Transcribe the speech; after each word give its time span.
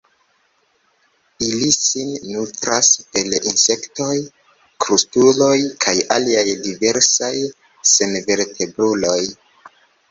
Ili 1.47 1.67
sin 1.75 2.15
nutras 2.29 2.89
per 3.17 3.37
insektoj, 3.51 4.17
krustuloj 4.87 5.55
kaj 5.87 5.97
aliaj 6.19 6.45
diversaj 6.67 7.35
senvertebruloj. 7.95 9.21